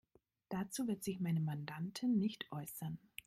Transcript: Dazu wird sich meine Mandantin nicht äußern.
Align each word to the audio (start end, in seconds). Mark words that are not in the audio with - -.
Dazu 0.49 0.87
wird 0.87 1.03
sich 1.03 1.19
meine 1.19 1.41
Mandantin 1.41 2.17
nicht 2.17 2.51
äußern. 2.51 2.97